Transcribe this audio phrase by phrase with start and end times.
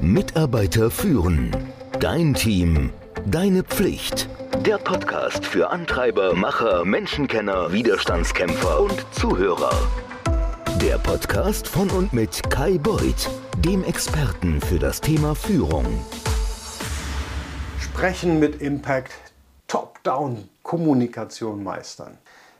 [0.00, 1.50] Mitarbeiter führen.
[1.98, 2.90] Dein Team.
[3.26, 4.28] Deine Pflicht.
[4.64, 9.72] Der Podcast für Antreiber, Macher, Menschenkenner, Widerstandskämpfer und Zuhörer.
[10.80, 15.86] Der Podcast von und mit Kai Beuth, dem Experten für das Thema Führung.
[17.80, 19.12] Sprechen mit Impact,
[19.66, 22.18] Top-Down-Kommunikation meistern.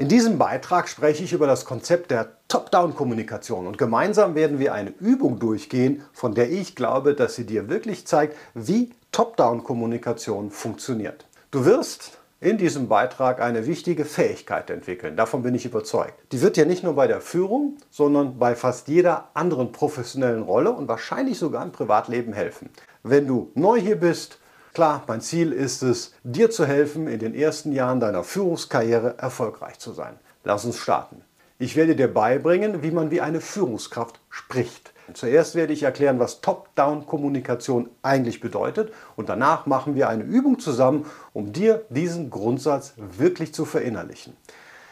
[0.00, 4.94] In diesem Beitrag spreche ich über das Konzept der Top-Down-Kommunikation und gemeinsam werden wir eine
[4.98, 11.26] Übung durchgehen, von der ich glaube, dass sie dir wirklich zeigt, wie Top-Down-Kommunikation funktioniert.
[11.50, 15.18] Du wirst in diesem Beitrag eine wichtige Fähigkeit entwickeln.
[15.18, 16.14] Davon bin ich überzeugt.
[16.32, 20.70] Die wird dir nicht nur bei der Führung, sondern bei fast jeder anderen professionellen Rolle
[20.70, 22.70] und wahrscheinlich sogar im Privatleben helfen.
[23.02, 24.39] Wenn du neu hier bist,
[24.72, 29.80] Klar, mein Ziel ist es, dir zu helfen, in den ersten Jahren deiner Führungskarriere erfolgreich
[29.80, 30.14] zu sein.
[30.44, 31.22] Lass uns starten.
[31.58, 34.92] Ich werde dir beibringen, wie man wie eine Führungskraft spricht.
[35.12, 41.04] Zuerst werde ich erklären, was Top-Down-Kommunikation eigentlich bedeutet und danach machen wir eine Übung zusammen,
[41.32, 44.36] um dir diesen Grundsatz wirklich zu verinnerlichen.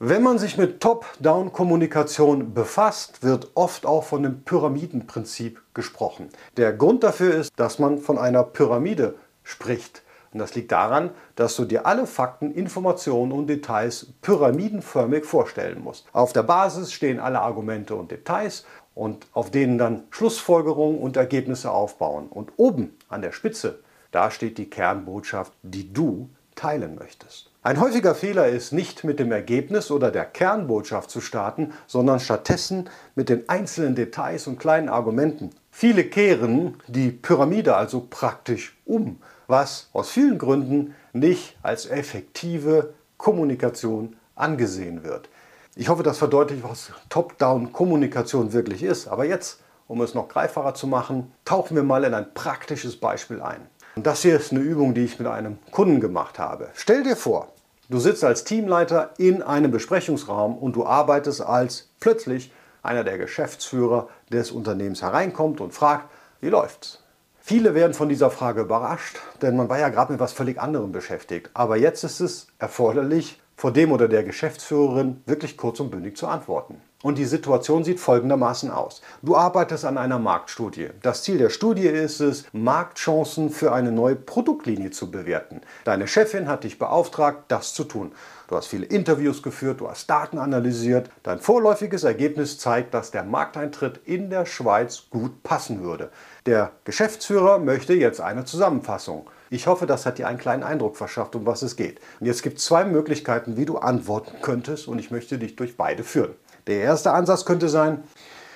[0.00, 6.30] Wenn man sich mit Top-Down-Kommunikation befasst, wird oft auch von dem Pyramidenprinzip gesprochen.
[6.56, 9.14] Der Grund dafür ist, dass man von einer Pyramide
[9.50, 10.02] spricht.
[10.32, 16.06] Und das liegt daran, dass du dir alle Fakten, Informationen und Details pyramidenförmig vorstellen musst.
[16.12, 21.70] Auf der Basis stehen alle Argumente und Details und auf denen dann Schlussfolgerungen und Ergebnisse
[21.70, 22.28] aufbauen.
[22.28, 23.80] Und oben an der Spitze,
[24.12, 27.50] da steht die Kernbotschaft, die du teilen möchtest.
[27.62, 32.88] Ein häufiger Fehler ist nicht mit dem Ergebnis oder der Kernbotschaft zu starten, sondern stattdessen
[33.14, 35.50] mit den einzelnen Details und kleinen Argumenten.
[35.70, 39.18] Viele kehren die Pyramide also praktisch um
[39.50, 45.28] was aus vielen Gründen nicht als effektive Kommunikation angesehen wird.
[45.76, 49.08] Ich hoffe, das verdeutlicht, was Top-Down-Kommunikation wirklich ist.
[49.08, 53.40] Aber jetzt, um es noch greifbarer zu machen, tauchen wir mal in ein praktisches Beispiel
[53.40, 53.60] ein.
[53.96, 56.70] Und das hier ist eine Übung, die ich mit einem Kunden gemacht habe.
[56.74, 57.52] Stell dir vor,
[57.88, 62.52] du sitzt als Teamleiter in einem Besprechungsraum und du arbeitest als plötzlich
[62.82, 66.08] einer der Geschäftsführer des Unternehmens hereinkommt und fragt,
[66.40, 66.99] wie läuft's?
[67.40, 70.92] Viele werden von dieser Frage überrascht, denn man war ja gerade mit etwas völlig anderem
[70.92, 71.50] beschäftigt.
[71.54, 76.26] Aber jetzt ist es erforderlich, vor dem oder der Geschäftsführerin wirklich kurz und bündig zu
[76.26, 76.80] antworten.
[77.02, 79.02] Und die Situation sieht folgendermaßen aus.
[79.20, 80.88] Du arbeitest an einer Marktstudie.
[81.02, 85.60] Das Ziel der Studie ist es, Marktchancen für eine neue Produktlinie zu bewerten.
[85.84, 88.12] Deine Chefin hat dich beauftragt, das zu tun.
[88.48, 91.10] Du hast viele Interviews geführt, du hast Daten analysiert.
[91.22, 96.10] Dein vorläufiges Ergebnis zeigt, dass der Markteintritt in der Schweiz gut passen würde.
[96.46, 99.26] Der Geschäftsführer möchte jetzt eine Zusammenfassung.
[99.52, 102.00] Ich hoffe, das hat dir einen kleinen Eindruck verschafft, um was es geht.
[102.20, 105.76] Und jetzt gibt es zwei Möglichkeiten, wie du antworten könntest und ich möchte dich durch
[105.76, 106.34] beide führen.
[106.68, 108.04] Der erste Ansatz könnte sein,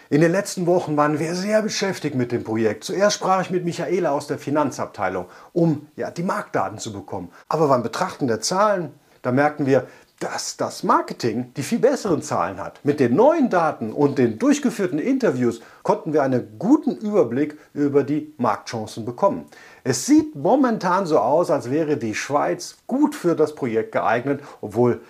[0.09, 2.85] in den letzten Wochen waren wir sehr beschäftigt mit dem Projekt.
[2.85, 7.33] Zuerst sprach ich mit Michaela aus der Finanzabteilung, um ja, die Marktdaten zu bekommen.
[7.49, 9.89] Aber beim Betrachten der Zahlen, da merkten wir,
[10.21, 12.81] dass das Marketing die viel besseren Zahlen hat.
[12.85, 18.33] Mit den neuen Daten und den durchgeführten Interviews konnten wir einen guten Überblick über die
[18.39, 19.47] Marktchancen bekommen.
[19.83, 25.03] Es sieht momentan so aus, als wäre die Schweiz gut für das Projekt geeignet, obwohl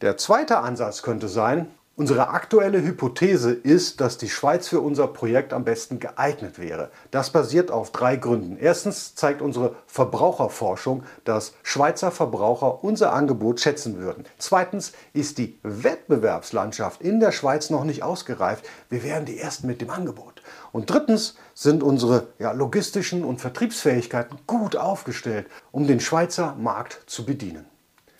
[0.00, 1.68] der zweite Ansatz könnte sein,
[2.02, 6.90] Unsere aktuelle Hypothese ist, dass die Schweiz für unser Projekt am besten geeignet wäre.
[7.12, 8.56] Das basiert auf drei Gründen.
[8.56, 14.24] Erstens zeigt unsere Verbraucherforschung, dass Schweizer Verbraucher unser Angebot schätzen würden.
[14.38, 18.68] Zweitens ist die Wettbewerbslandschaft in der Schweiz noch nicht ausgereift.
[18.88, 20.42] Wir wären die Ersten mit dem Angebot.
[20.72, 27.24] Und drittens sind unsere ja, logistischen und Vertriebsfähigkeiten gut aufgestellt, um den Schweizer Markt zu
[27.24, 27.71] bedienen.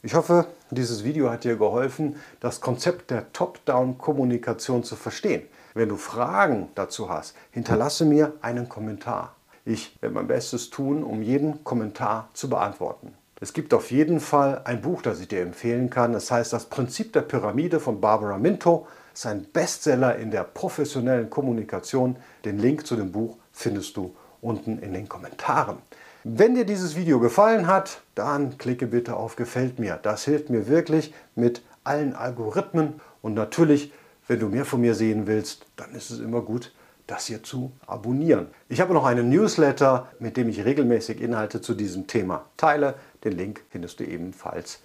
[0.05, 5.43] Ich hoffe, dieses Video hat dir geholfen, das Konzept der Top-Down-Kommunikation zu verstehen.
[5.75, 9.37] Wenn du Fragen dazu hast, hinterlasse mir einen Kommentar.
[9.65, 13.15] Ich werde mein Bestes tun, um jeden Kommentar zu beantworten.
[13.41, 16.15] Es gibt auf jeden Fall ein Buch, das ich dir empfehlen kann.
[16.15, 18.89] Es heißt Das Prinzip der Pyramide von Barbara Minto.
[19.15, 22.17] Es ist ein Bestseller in der professionellen Kommunikation.
[22.45, 25.79] Den Link zu dem Buch findest du unten in den Kommentaren.
[26.25, 29.99] Wenn dir dieses Video gefallen hat, dann klicke bitte auf Gefällt mir.
[30.03, 33.01] Das hilft mir wirklich mit allen Algorithmen.
[33.23, 33.93] Und natürlich,
[34.29, 36.73] wenn du mehr von mir sehen willst, dann ist es immer gut,
[37.07, 38.49] das hier zu abonnieren.
[38.69, 42.95] Ich habe noch einen Newsletter, mit dem ich regelmäßig Inhalte zu diesem Thema teile.
[43.25, 44.81] Den Link findest du ebenfalls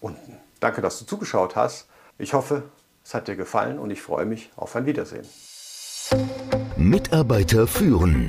[0.00, 0.36] unten.
[0.60, 1.88] Danke, dass du zugeschaut hast.
[2.18, 2.64] Ich hoffe,
[3.04, 5.26] es hat dir gefallen und ich freue mich auf ein Wiedersehen.
[6.76, 8.28] Mitarbeiter führen.